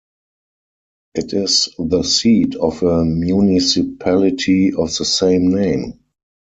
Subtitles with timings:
[1.13, 5.99] It is the seat of a municipality of the same name.